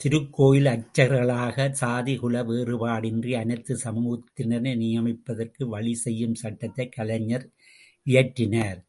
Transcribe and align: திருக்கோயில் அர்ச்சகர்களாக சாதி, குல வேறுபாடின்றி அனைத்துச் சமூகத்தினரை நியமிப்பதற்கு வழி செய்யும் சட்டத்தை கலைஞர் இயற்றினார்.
திருக்கோயில் 0.00 0.66
அர்ச்சகர்களாக 0.66 1.66
சாதி, 1.72 2.14
குல 2.16 2.42
வேறுபாடின்றி 2.42 3.32
அனைத்துச் 3.40 3.82
சமூகத்தினரை 3.84 4.72
நியமிப்பதற்கு 4.76 5.64
வழி 5.64 5.94
செய்யும் 5.94 6.34
சட்டத்தை 6.34 6.88
கலைஞர் 6.88 7.46
இயற்றினார். 8.06 8.80